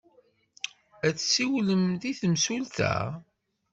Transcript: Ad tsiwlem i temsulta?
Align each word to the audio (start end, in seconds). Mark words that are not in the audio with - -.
Ad 1.07 1.15
tsiwlem 1.17 1.83
i 2.09 2.13
temsulta? 2.19 2.95